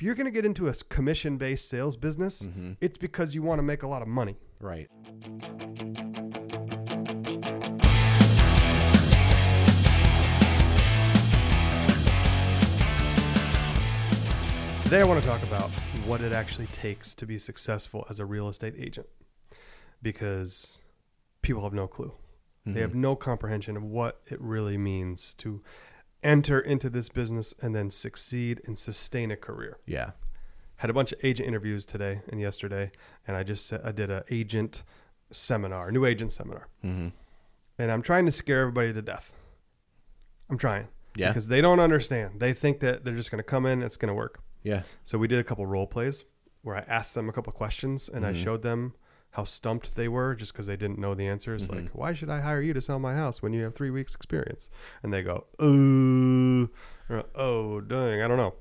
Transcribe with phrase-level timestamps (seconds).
[0.00, 2.78] if you're going to get into a commission based sales business, Mhm.
[2.80, 4.38] it's because you want to make a lot of money.
[4.58, 4.88] Right.
[14.84, 15.70] Today, I want to talk about
[16.06, 19.06] what it actually takes to be successful as a real estate agent
[20.02, 20.78] because
[21.42, 22.12] people have no clue.
[22.66, 25.60] They have no comprehension of what it really means to
[26.22, 29.78] enter into this business and then succeed and sustain a career.
[29.86, 30.10] Yeah.
[30.76, 32.90] Had a bunch of agent interviews today and yesterday,
[33.26, 34.82] and I just said- I did a agent
[35.30, 37.08] seminar, new agent seminar, Mm-hmm.
[37.78, 39.32] and I'm trying to scare everybody to death.
[40.48, 41.28] I'm trying Yeah.
[41.28, 42.40] because they don't understand.
[42.40, 44.40] They think that they're just going to come in, it's going to work.
[44.62, 44.82] Yeah.
[45.04, 46.24] So we did a couple role plays
[46.62, 48.42] where I asked them a couple questions and I Mhm.
[48.42, 48.94] showed them
[49.32, 51.68] how stumped they were just because they didn't know the answers.
[51.68, 51.74] Mhm.
[51.74, 54.14] Like, why should I hire you to sell my house when you have three weeks
[54.14, 54.68] experience?
[55.02, 56.68] And they go, oh,
[57.34, 58.54] oh, dang, I don't know.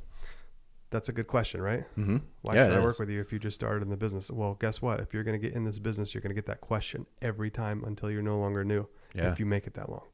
[0.91, 1.85] That's a good question, right?
[1.97, 2.17] Mm-hmm.
[2.41, 4.31] Why Yeah, should I work with you if you just started in the business?
[4.31, 4.99] Well, guess what?
[4.99, 7.51] If you're going to get in this business, you're going to get that question every
[7.51, 9.31] time until you're no longer new Yeah.
[9.31, 10.07] if you make it that long.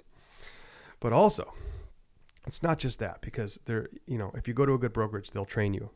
[1.00, 1.54] But also,
[2.46, 5.32] it's not just that because they're, you know, if you go to a good brokerage,
[5.32, 5.92] they'll train you.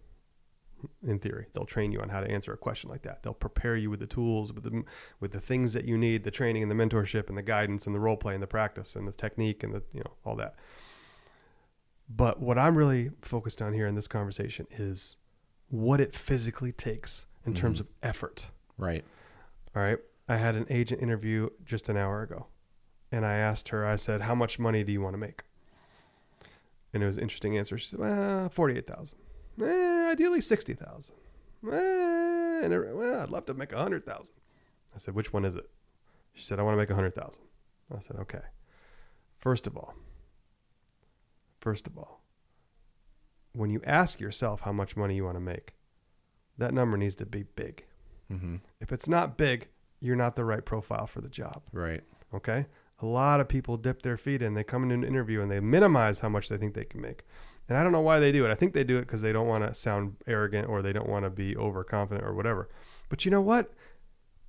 [1.06, 3.24] In theory, they'll train you on how to answer a question like that.
[3.24, 4.84] They'll prepare you with the tools, with the
[5.20, 7.96] with the things that you need, the training and the mentorship and the guidance and
[7.96, 10.56] the role play and the practice and the technique and the you know all that.
[12.10, 15.18] But what I'm really focused on here in this conversation is
[15.70, 18.50] what it physically takes in terms of effort.
[18.78, 19.04] Right.
[19.76, 20.00] All right.
[20.28, 22.48] I had an agent interview just an hour ago.
[23.12, 25.42] And I asked her, I said, How much money do you want to make?
[26.94, 27.78] And it was an interesting answer.
[27.78, 29.18] She said, Well, 48000
[29.62, 29.66] eh,
[30.10, 31.16] Ideally 60000
[31.72, 34.34] eh, and it, Well, I'd love to make 100000
[34.94, 35.70] I said, Which one is it?
[36.34, 37.42] She said, I want to make 100000
[37.96, 38.42] I said, Okay.
[39.38, 39.96] First of all,
[41.60, 42.22] first of all,
[43.54, 45.76] when you ask yourself how much money you want to make,
[46.58, 47.86] that number needs to be big.
[48.32, 48.58] Mm-hmm.
[48.82, 49.68] If it's not big,
[50.02, 51.62] you're not the right profile for the job.
[51.72, 52.02] Right.
[52.34, 52.66] Okay.
[53.02, 54.54] A lot of people dip their feet in.
[54.54, 57.24] They come into an interview and they minimize how much they think they can make.
[57.70, 58.52] And I don't know why they do it.
[58.52, 61.08] I think they do it because they don't want to sound arrogant or they don't
[61.08, 62.68] want to be overconfident or whatever.
[63.10, 63.72] But you know what?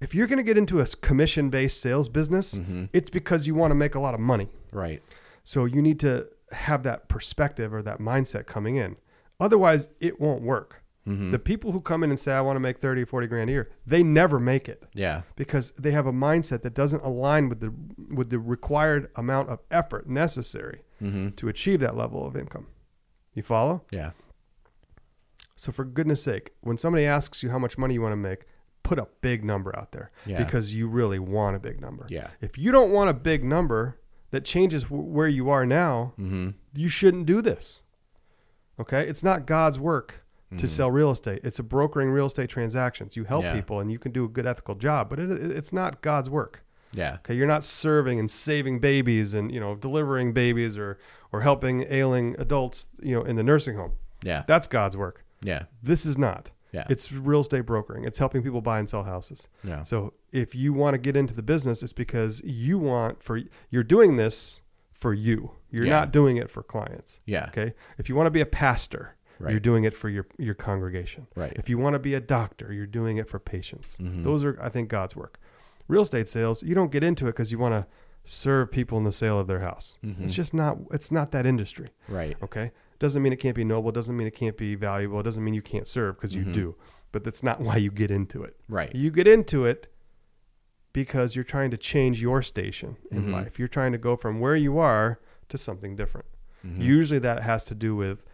[0.00, 2.86] If you're going to get into a commission based sales business, Mm-hmm.
[2.94, 4.48] it's because you want to make a lot of money.
[4.72, 5.02] Right.
[5.44, 8.96] So you need to have that perspective or that mindset coming in.
[9.38, 10.82] Otherwise, it won't work.
[11.06, 11.30] Mm-hmm.
[11.30, 13.48] The people who come in and say, I want to make 30 or 40 grand
[13.50, 15.22] a year, they never make it yeah.
[15.34, 17.72] because they have a mindset that doesn't align with the
[18.14, 21.30] with the required amount of effort necessary Mm-hmm.
[21.36, 22.66] to achieve that level of income.
[23.40, 23.82] You follow?
[23.90, 24.10] Yeah.
[25.56, 28.44] So for goodness sake, when somebody asks you how much money you want to make,
[28.82, 30.44] put a big number out there Yeah.
[30.44, 32.04] because you really want a big number.
[32.10, 32.28] Yeah.
[32.42, 33.98] If you don't want a big number
[34.30, 36.50] that changes w- where you are now, Mm-hmm.
[36.74, 37.80] you shouldn't do this.
[38.78, 39.06] Okay?
[39.08, 40.22] It's not God's work
[40.58, 40.70] to Mhm.
[40.70, 41.40] sell real estate.
[41.42, 43.16] It's a brokering real estate transactions.
[43.16, 43.54] You help Yeah.
[43.54, 46.62] people and you can do a good ethical job, but it- it's not God's work.
[46.92, 47.14] Yeah.
[47.20, 50.98] Okay, you're not serving and saving babies and you know delivering babies or
[51.32, 53.92] or helping ailing adults you know in the nursing home.
[54.22, 54.44] Yeah.
[54.46, 55.24] That's God's work.
[55.42, 55.64] Yeah.
[55.82, 56.50] This is not.
[56.72, 56.84] Yeah.
[56.88, 58.04] It's real estate brokering.
[58.04, 59.48] It's helping people buy and sell houses.
[59.64, 59.82] Yeah.
[59.82, 63.40] So if you want to get into the business, it's because you want for
[63.70, 64.60] you're doing this
[64.92, 65.52] for you.
[65.70, 66.00] You're Yeah.
[66.00, 67.20] not doing it for clients.
[67.24, 67.46] Yeah.
[67.48, 67.72] Okay.
[67.98, 69.52] If you want to be a pastor, Right.
[69.52, 71.26] you're doing it for your your congregation.
[71.34, 71.52] Right.
[71.56, 73.96] If you want to be a doctor, you're doing it for patients.
[73.98, 74.22] Mhm.
[74.22, 75.39] Those are, I think, God's work.
[75.90, 77.86] Real estate sales, you don't get into it because you want to
[78.24, 79.98] serve people in the sale of their house.
[80.04, 80.22] Mhm.
[80.22, 80.78] It's just not.
[80.92, 81.88] It's not that industry.
[82.08, 82.36] Right.
[82.42, 82.70] Okay.
[82.98, 83.90] Doesn't mean it can't be noble.
[83.92, 85.18] Doesn't mean it can't be valuable.
[85.20, 86.52] It doesn't mean you can't serve because you Mhm.
[86.54, 86.76] do.
[87.12, 88.56] But that's not why you get into it.
[88.68, 88.94] Right.
[88.94, 89.88] You get into it
[90.92, 93.32] because you're trying to change your station in Mhm.
[93.32, 93.58] life.
[93.58, 95.18] You're trying to go from where you are
[95.48, 96.26] to something different.
[96.66, 96.82] Mhm.
[96.82, 98.24] Usually that has to do with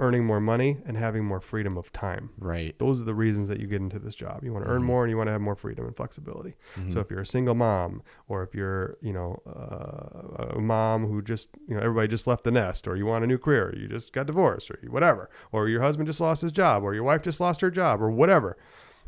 [0.00, 2.30] earning more money and having more freedom of time.
[2.38, 2.78] Right.
[2.78, 4.42] Those are the reasons that you get into this job.
[4.42, 4.86] You want to earn Mhm.
[4.86, 6.54] more and you want to have more freedom and flexibility.
[6.76, 6.92] Mhm.
[6.92, 11.20] So if you're a single mom, or if you're, you know, uh, a mom who
[11.20, 13.76] just, you know, everybody just left the nest, or you want a new career, or
[13.76, 17.04] you just got divorced, or whatever, or your husband just lost his job, or your
[17.04, 18.56] wife just lost her job, or whatever.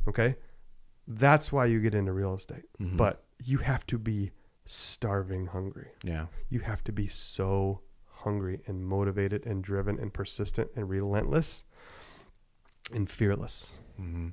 [0.07, 0.37] Okay,
[1.09, 2.65] that's why you get into real estate.
[2.81, 2.97] Mhm.
[2.97, 4.33] But you have to be
[4.65, 5.89] starving hungry.
[6.03, 6.27] yeah.
[6.49, 7.81] You have to be so
[8.27, 11.65] hungry and motivated and driven and persistent and relentless
[12.93, 14.29] and fearless Mm-hmm.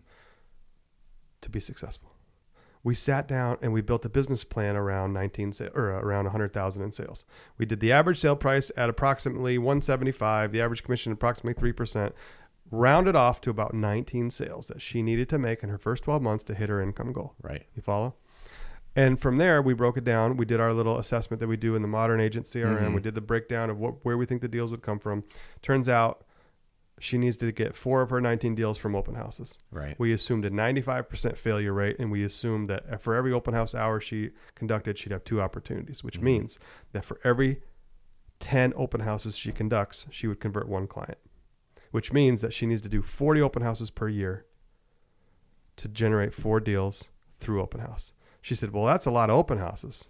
[1.39, 2.11] to be successful.
[2.83, 6.83] We sat down and we built a business plan around 19 or uh, around 100,000
[6.83, 7.23] in sales.
[7.57, 12.11] We did the average sale price at approximately 175, the average commission approximately 3%,
[12.71, 16.21] rounded off to about 19 sales that she needed to make in her first 12
[16.21, 17.35] months to hit her income goal.
[17.41, 17.67] Right.
[17.73, 18.15] You follow?
[18.95, 20.37] And from there, we broke it down.
[20.37, 22.91] We did our little assessment that we do in the modern agent CRM.
[22.91, 22.95] Mhm.
[22.95, 25.23] We did the breakdown of what where we think the deals would come from.
[25.61, 26.23] Turns out,
[26.99, 29.57] she needs to get four of her 19 deals from open houses.
[29.71, 29.99] Right.
[29.99, 33.99] We assumed a 95% failure rate, and we assumed that for every open house hour
[33.99, 36.23] she conducted, she'd have two opportunities, which Mhm.
[36.23, 36.59] means
[36.91, 37.63] that for every
[38.39, 41.17] 10 open houses she conducts, she would convert one client,
[41.89, 44.45] which means that she needs to do 40 open houses per year
[45.77, 48.13] to generate four deals through open house.
[48.43, 50.05] She said, Well, that's a lot of open houses.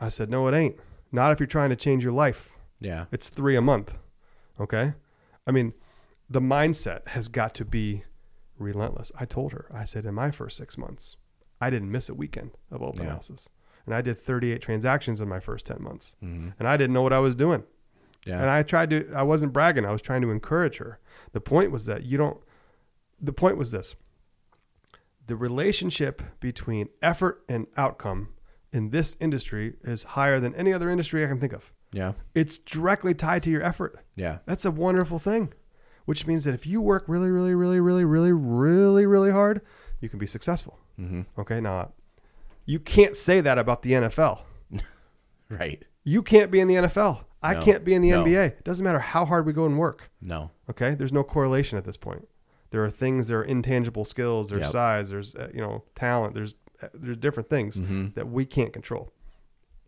[0.00, 0.76] I said, No, it ain't.
[1.12, 2.52] Not if you're trying to change your life.
[2.80, 3.06] Yeah.
[3.10, 3.94] It's three a month.
[4.60, 4.94] Okay.
[5.46, 5.72] I mean,
[6.30, 8.04] the mindset has got to be
[8.58, 9.10] relentless.
[9.18, 11.16] I told her, I said, in my first six months,
[11.60, 13.10] I didn't miss a weekend of open Yeah.
[13.10, 13.48] houses.
[13.86, 16.14] And I did 38 transactions in my first 10 months.
[16.20, 17.64] hmm And I didn't know what I was doing.
[18.24, 18.40] Yeah.
[18.40, 19.84] And I tried to, I wasn't bragging.
[19.84, 20.98] I was trying to encourage her.
[21.32, 22.38] The point was that you don't,
[23.20, 23.94] the point was this
[25.26, 28.28] the relationship between effort and outcome
[28.72, 31.72] in this industry is higher than any other industry I can think of.
[31.92, 32.12] yeah.
[32.34, 33.98] It's directly tied to your effort.
[34.16, 34.38] Yeah.
[34.46, 35.52] That's a wonderful thing,
[36.04, 39.62] which means that if you work really, really, really, really, really, really, really hard,
[40.00, 40.78] you can be successful.
[40.96, 41.60] hmm Okay.
[41.60, 41.92] Now,
[42.66, 44.40] you can't say that about the NFL.
[45.48, 45.84] Right.
[46.04, 47.24] You can't be in the NFL.
[47.42, 47.62] I No.
[47.62, 48.24] can't be in the No.
[48.24, 48.46] NBA.
[48.48, 50.10] It doesn't matter how hard we go and work.
[50.20, 50.50] No.
[50.68, 50.94] Okay.
[50.94, 52.26] There's no correlation at this point.
[52.70, 54.70] There are things, there are intangible skills, there's Yep.
[54.70, 58.72] size, there's, uh, you know, talent, there's, uh, there's different things hmm that we can't
[58.72, 59.12] control.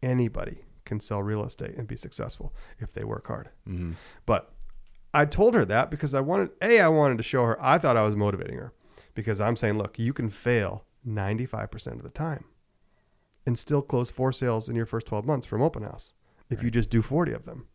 [0.03, 3.51] Anybody can sell real estate and be successful if they work hard.
[3.67, 3.93] hmm
[4.27, 4.53] But
[5.13, 7.97] I told her that because I wanted a I wanted to show her I thought
[7.97, 8.73] I was motivating her
[9.15, 12.45] because I'm saying, look, you can fail 95% of the time
[13.47, 16.13] and still close four sales in your first 12 months from open house
[16.51, 17.67] if you just do 40 of them.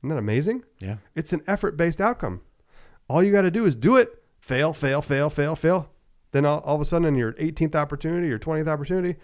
[0.00, 0.64] Isn't that amazing?
[0.80, 0.96] Yeah.
[1.14, 2.40] It's an effort-based outcome.
[3.08, 4.22] All you got to do is do it.
[4.46, 5.90] Fail, fail, fail, fail, fail.
[6.30, 9.18] Then all, all of a sudden, in your 18th opportunity or 20th opportunity,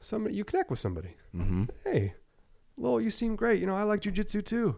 [0.00, 2.14] somebody you connect with somebody hmm hey,
[2.76, 3.60] Lowell, you seem great.
[3.60, 4.76] You know, I like jujitsu too.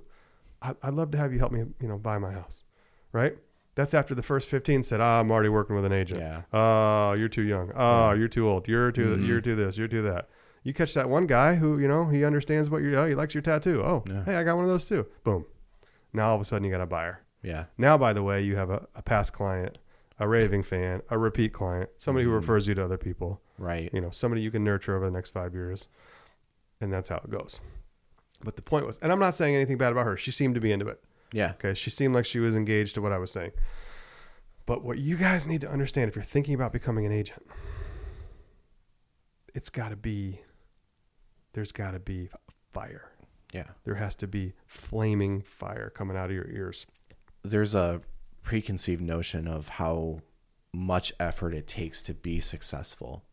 [0.60, 2.64] I, I'd love to have you help me, you know, buy my house.
[3.12, 3.38] Right?
[3.76, 6.20] That's after the first 15 said, ah, I'm already working with an agent.
[6.20, 6.42] Yeah.
[6.52, 7.72] Oh, you're too young.
[7.74, 8.68] Oh, you're too old.
[8.68, 9.26] You're too, Mhm.
[9.26, 10.28] you're too this, you're too that.
[10.64, 13.34] You catch that one guy who, you know, he understands what you're, oh, he likes
[13.34, 13.82] your tattoo.
[13.82, 14.24] Oh, Yeah.
[14.24, 15.06] hey, I got one of those too.
[15.24, 15.46] Boom.
[16.12, 17.20] Now all of a sudden you got a buyer.
[17.48, 17.64] Yeah.
[17.78, 19.78] Now, by the way, you have a, a past client,
[20.18, 22.34] a raving fan, a repeat client, somebody who Mhm.
[22.40, 23.88] refers you to other people Right.
[23.92, 25.88] you know somebody you can nurture over the next five years
[26.80, 27.60] and that's how it goes
[28.44, 30.60] but the point was and i'm not saying anything bad about her she seemed to
[30.60, 31.02] be into it
[31.32, 31.50] Yeah.
[31.54, 33.50] okay she seemed like she was engaged to what i was saying
[34.64, 37.44] but what you guys need to understand if you're thinking about becoming an agent
[39.54, 40.40] it's got to be
[41.54, 42.28] there's got to be
[42.72, 43.10] fire
[43.52, 43.70] Yeah.
[43.84, 46.86] there has to be flaming fire coming out of your ears
[47.42, 48.02] There's a
[48.42, 50.22] preconceived notion of how
[50.72, 53.24] much effort it takes to be successful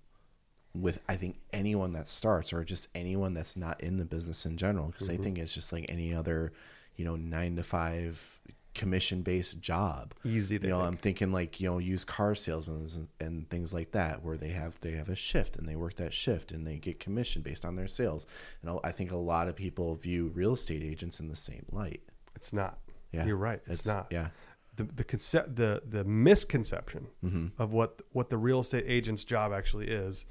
[0.74, 4.58] with I think anyone that starts or just anyone that's not in the business in
[4.58, 5.24] general because I mm-hmm.
[5.24, 6.52] think it's just like any other,
[6.96, 8.40] you know, 9 to 5
[8.74, 10.14] commission based job.
[10.26, 10.88] easy they you know, think.
[10.88, 14.50] I'm thinking like you know used car salesmen and, and things like that, where they
[14.50, 17.66] have they have a shift and they work that shift and they get commission based
[17.66, 18.28] on their sales.
[18.62, 22.02] And I think a lot of people view real estate agents in the same light.
[22.36, 22.80] it's not
[23.16, 24.30] Yeah, you're right it's, not Yeah,
[24.76, 29.52] the the concept the the misconception hmm of what what the real estate agent's job
[29.54, 30.26] actually is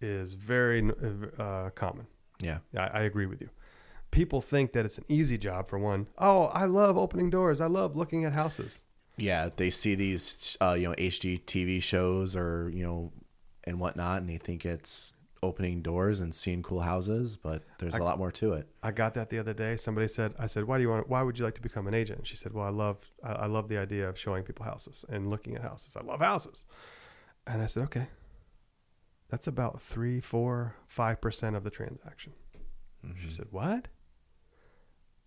[0.00, 0.80] is very
[1.38, 2.06] uh, common.
[2.40, 3.50] yeah, I, I agree with you.
[4.10, 6.06] People think that it's an easy job for one.
[6.16, 7.60] Oh, I love opening doors.
[7.60, 8.84] I love looking at houses.
[9.16, 9.50] yeah.
[9.54, 13.12] They see these uh, you know HGTV shows or you know
[13.64, 18.02] and whatnot, and they think it's opening doors and seeing cool houses, but there's a
[18.02, 18.68] lot more to it.
[18.82, 19.76] I got that the other day.
[19.76, 21.08] Somebody said, "I said, why do you want?
[21.08, 23.32] Why would you like to become an agent?" And she said, "Well, I love I,
[23.32, 25.96] I love the idea of showing people houses and looking at houses.
[25.96, 26.64] I love houses."
[27.46, 28.08] And I said, "Okay,
[29.28, 32.32] that's about three, four, five percent of the transaction."
[33.02, 33.30] She mm-hmm.
[33.30, 33.88] said, What?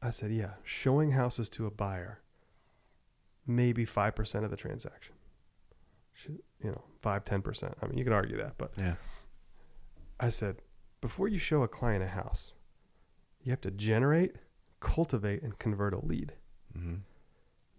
[0.02, 2.22] I said, Yeah, showing houses to a buyer,
[3.46, 5.16] maybe 5% of the transaction.
[6.14, 6.30] She,
[6.64, 7.74] you know, 5, 10%.
[7.82, 8.96] I mean, you can argue that, but Yeah,
[10.22, 10.62] I said,
[11.02, 12.54] Before you show a client a house,
[13.42, 14.36] you have to generate,
[14.80, 16.34] cultivate, and convert a lead.
[16.74, 16.96] hmm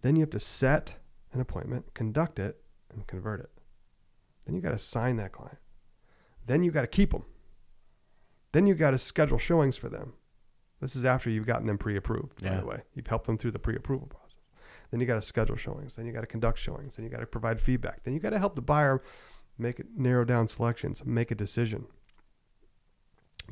[0.03, 0.97] Then you have to set
[1.33, 2.61] an appointment, conduct it,
[2.93, 3.51] and convert it.
[4.45, 5.59] Then you got to sign that client.
[6.45, 7.25] Then you got to keep them.
[8.51, 10.15] Then you got to schedule showings for them.
[10.81, 12.61] This is after you've gotten them pre-approved, by Yeah.
[12.61, 12.83] the way.
[12.95, 14.37] You've helped them through the pre-approval process.
[14.91, 15.95] Then you got to schedule showings.
[15.97, 16.97] Then you got to conduct showings.
[16.97, 18.03] Then you got to provide feedback.
[18.03, 19.01] Then you got to help the buyer
[19.57, 21.87] make it narrow down selections, make a decision.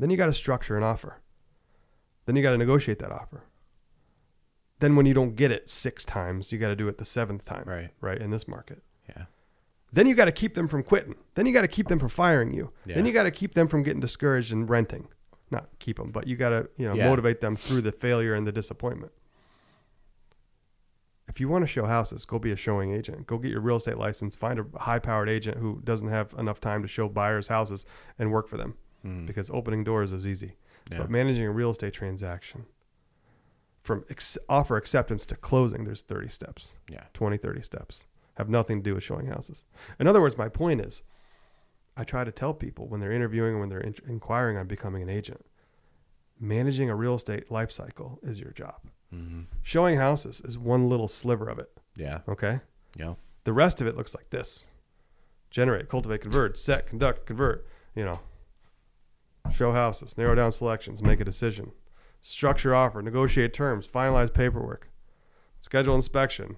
[0.00, 1.20] Then you got to structure an offer.
[2.24, 3.44] Then you got to negotiate that offer.
[4.78, 7.44] Then when you don't get it six times, you got to do it the seventh
[7.44, 7.90] time, right.
[8.00, 8.20] right?
[8.20, 8.82] In this market.
[9.08, 9.24] Yeah,
[9.92, 11.16] Then you got to keep them from quitting.
[11.34, 12.72] Then you got to keep them from firing you.
[12.86, 12.94] Yeah.
[12.94, 15.08] Then you got to keep them from getting discouraged and renting.
[15.50, 17.08] Not keep them, but you got to, you know, Yeah.
[17.08, 19.12] motivate them through the failure and the disappointment.
[21.28, 23.24] if you want to show houses, go be a showing agent.
[23.26, 24.34] Go get your real estate license.
[24.34, 27.86] Find a high-powered agent who doesn't have enough time to show buyers houses
[28.18, 29.26] and work for them, Mm.
[29.26, 30.56] because opening doors is easy.
[30.90, 30.98] Yeah.
[30.98, 32.66] But managing a real estate transaction,
[33.82, 36.76] from ex- offer acceptance to closing, there's 30 steps.
[36.90, 37.04] Yeah.
[37.14, 38.04] 20, 30 steps.
[38.36, 39.64] Have nothing to do with showing houses.
[39.98, 41.02] In other words, my point is,
[41.96, 45.08] I try to tell people when they're interviewing when they're in- inquiring on becoming an
[45.08, 45.44] agent,
[46.38, 48.80] managing a real estate life cycle is your job.
[49.10, 51.70] hmm Showing houses is one little sliver of it.
[51.96, 52.20] Yeah.
[52.28, 52.60] Okay.
[52.96, 53.14] Yeah.
[53.44, 54.66] The rest of it looks like this
[55.50, 57.66] generate, cultivate, convert, set, conduct, convert.
[57.94, 58.20] You know,
[59.52, 61.72] show houses, narrow down selections, make a decision,
[62.20, 64.90] structure offer, negotiate terms, finalize paperwork,
[65.60, 66.56] schedule inspection,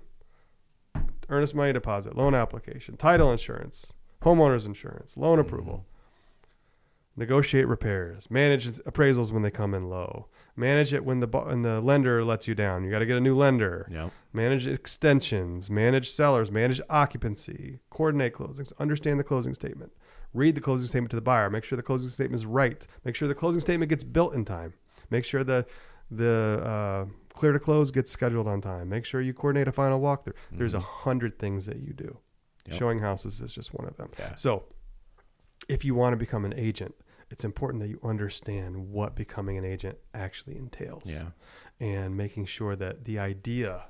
[1.28, 5.46] earnest money deposit, loan application, title insurance, homeowners insurance, loan mm-hmm.
[5.46, 5.86] approval.
[7.14, 11.78] Negotiate repairs, manage appraisals when they come in low, manage it when the when the
[11.82, 12.84] lender lets you down.
[12.84, 13.86] You got to get a new lender.
[13.90, 14.08] Yeah.
[14.32, 19.92] manage extensions, manage sellers, manage occupancy, coordinate closings, understand the closing statement,
[20.34, 23.14] read the closing statement to the buyer, make sure the closing statement is right, make
[23.14, 24.74] sure the closing statement gets built in time,
[25.10, 25.66] make sure the
[26.10, 30.00] the uh, clear to close gets scheduled on time, make sure you coordinate a final
[30.00, 30.34] walkthrough.
[30.50, 32.18] There's a hundred things that you do.
[32.66, 32.78] Yep.
[32.78, 34.10] Showing houses is just one of them.
[34.18, 34.34] Yeah.
[34.36, 34.64] So,
[35.68, 36.94] if you want to become an agent,
[37.30, 41.28] it's important that you understand what becoming an agent actually entails Yeah.
[41.80, 43.84] and making sure that the idea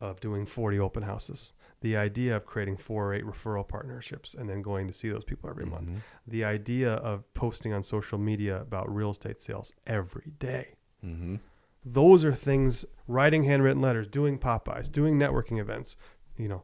[0.00, 1.52] of doing 40 open houses,
[1.84, 5.22] the idea of creating four or eight referral partnerships and then going to see those
[5.24, 5.96] people every month, Mhm.
[6.26, 10.76] the idea of posting on social media about real estate sales every day.
[11.04, 11.40] Mhm.
[11.84, 15.94] Those are things, writing handwritten letters, doing pop-bys, doing networking events,
[16.38, 16.62] you know,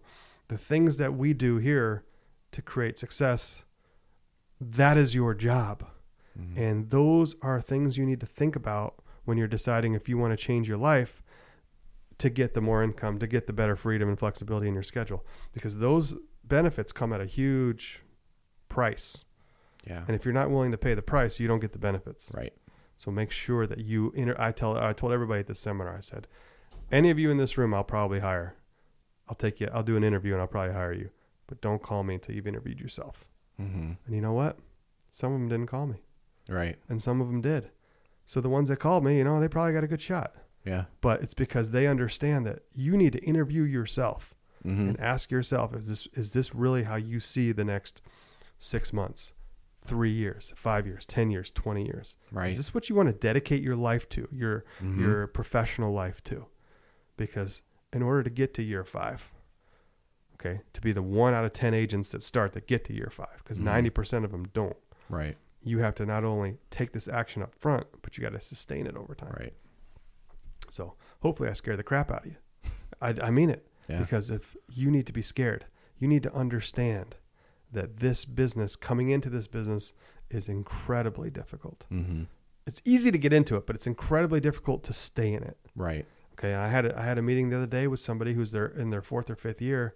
[0.49, 2.03] the things that we do here
[2.53, 3.65] to create success,
[4.59, 5.87] that is your job.
[6.39, 6.57] Mhm.
[6.57, 10.33] And those are things you need to think about when you're deciding if you want
[10.33, 11.23] to change your life
[12.21, 15.25] to get the more income, to get the better freedom and flexibility in your schedule.
[15.53, 18.01] Because those benefits come at a huge
[18.69, 19.25] price.
[19.87, 20.05] Yeah.
[20.07, 22.31] And if you're not willing to pay the price, you don't get the benefits.
[22.35, 22.53] Right.
[22.97, 26.01] So make sure that you inter- I tell I told everybody at this seminar, I
[26.01, 26.27] said,
[26.93, 28.57] any of you in this room I'll probably hire.
[29.29, 31.11] I'll take you I'll do an interview and I'll probably hire you.
[31.47, 33.27] But don't call me until you've interviewed yourself.
[33.57, 34.59] hmm And you know what?
[35.11, 36.03] Some of them didn't call me.
[36.49, 36.77] Right.
[36.89, 37.71] and some of them did.
[38.27, 40.35] So the ones that called me, you know, they probably got a good shot.
[40.65, 40.85] Yeah.
[41.01, 45.75] But it's because they understand that you need to interview yourself hmm and ask yourself,
[45.75, 48.03] is this is this really how you see the next
[48.59, 49.33] six months,
[49.83, 52.17] three years, five years, ten years, twenty years?
[52.31, 52.51] Right.
[52.51, 54.99] Is this what you want to dedicate your life to, your Mhm.
[54.99, 56.47] your professional life to?
[57.17, 57.63] Because
[57.93, 59.33] in order to get to year five,
[60.35, 63.11] okay, to be the one out of ten agents that start that get to year
[63.11, 63.65] five, because Mhm.
[63.65, 64.77] 90 percent of them don't
[65.09, 65.37] Right.
[65.63, 68.87] you have to not only take this action up front, but you got to sustain
[68.87, 69.35] it over time.
[69.39, 69.55] Right.
[70.69, 72.37] So hopefully I scare the crap out of you.
[73.01, 74.01] I, I mean it Yeah.
[74.01, 75.67] because if you need to be scared,
[75.99, 77.17] you need to understand
[77.73, 79.93] that this business, coming into this business,
[80.31, 81.87] is incredibly difficult.
[81.89, 82.25] hmm
[82.67, 85.57] It's easy to get into it, but it's incredibly difficult to stay in it.
[85.77, 86.07] Right.
[86.35, 88.67] Okay, I had a, I had a meeting the other day with somebody who's there
[88.67, 89.95] in their fourth or fifth year,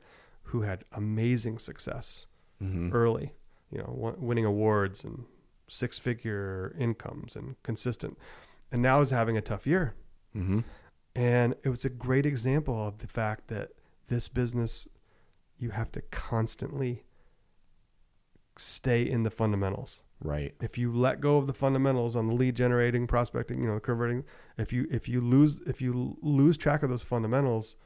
[0.48, 2.26] who had amazing success
[2.60, 3.32] hmm early,
[3.70, 5.24] you know, won- winning awards and
[5.68, 8.16] six figure incomes and consistent,
[8.70, 9.94] and now is having a tough year.
[10.34, 10.60] Hmm
[11.14, 13.70] And it was a great example of the fact that
[14.08, 14.88] this business,
[15.58, 17.04] you have to constantly
[18.56, 20.02] stay in the fundamentals.
[20.20, 20.54] Right.
[20.60, 23.80] If you let go of the fundamentals on the lead generating, prospecting, you know, the
[23.80, 24.24] converting,
[24.56, 27.76] if you if you lose if you lose track of those fundamentals,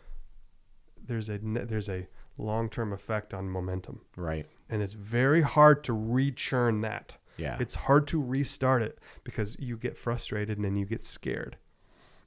[1.03, 4.47] there's a there's a long term effect on momentum, Right.
[4.69, 7.17] and it's very hard to rechurn that.
[7.37, 7.57] Yeah.
[7.61, 11.57] It's hard to restart it because you get frustrated and then you get scared.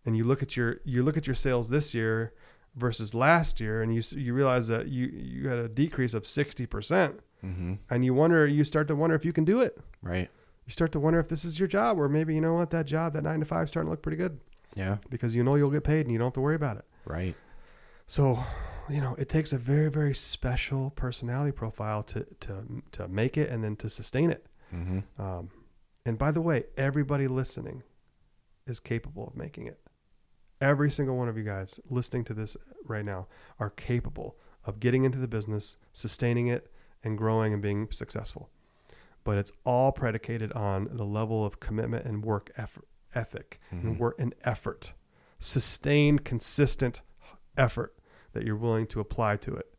[0.06, 2.34] And you look at your you look at your sales this year
[2.76, 7.20] versus last year and you you realize that you you had a decrease of 60%
[7.42, 9.78] hmm and you wonder you start to wonder if you can do it.
[10.02, 10.30] Right.
[10.66, 12.86] You start to wonder if this is your job or maybe you know what that
[12.86, 14.40] job that 9 to 5 is starting to look pretty good
[14.76, 14.98] Yeah.
[15.10, 16.86] because you know you'll get paid and you don't have to worry about it.
[17.06, 17.36] Right.
[18.08, 18.40] So,
[18.90, 22.54] you know, it takes a very very special personality profile to to
[22.94, 24.46] to make it and then to sustain it.
[24.72, 25.50] hmm Um,
[26.06, 27.84] and by the way, everybody listening
[28.66, 29.80] is capable of making it.
[30.62, 33.28] Every single one of you guys listening to this right now
[33.60, 36.72] are capable of getting into the business, sustaining it,
[37.04, 38.50] and growing and being successful.
[39.24, 43.84] But it's all predicated on the level of commitment and work effort, ethic Mhm.
[43.84, 44.94] and work and effort,
[45.40, 47.02] sustained, consistent
[47.58, 47.98] effort
[48.34, 49.74] that you're willing to apply to it.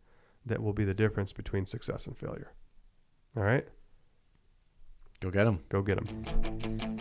[0.44, 2.52] That will be the difference between success and failure.
[3.36, 3.68] All right,
[5.20, 5.62] Go get them.
[5.68, 6.91] go get them.